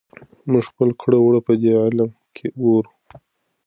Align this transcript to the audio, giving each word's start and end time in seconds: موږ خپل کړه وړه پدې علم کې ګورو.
موږ 0.51 0.63
خپل 0.71 0.89
کړه 1.01 1.17
وړه 1.21 1.39
پدې 1.47 1.71
علم 1.83 2.09
کې 2.35 2.47
ګورو. 2.61 2.91